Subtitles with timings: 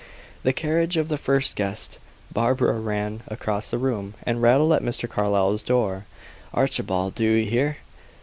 [0.41, 1.99] The carriage of the first guest.
[2.33, 5.07] Barbara ran across the room, and rattled at Mr.
[5.07, 6.07] Carlyle's door.
[6.55, 7.77] "Archibald do you hear?"